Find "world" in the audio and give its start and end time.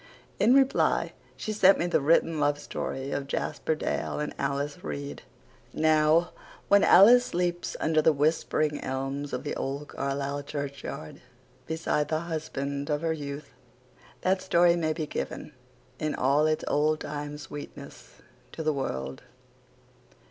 18.73-19.21